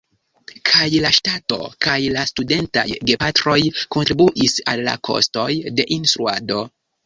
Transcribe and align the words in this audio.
Kaj 0.69 0.85
la 1.03 1.11
ŝtato 1.17 1.59
kaj 1.87 1.97
la 2.15 2.23
studentaj 2.31 2.85
gepatroj 3.11 3.59
kontribuis 3.99 4.59
al 4.75 4.85
la 4.91 4.99
kostoj 5.11 5.49
de 5.81 5.91
instruado. 6.01 6.69